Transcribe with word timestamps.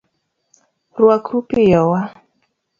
Rwakru 0.99 1.37
piyo 1.49 1.81
wa 1.91 2.01